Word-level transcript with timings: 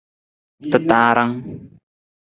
Tataarang. 0.71 1.33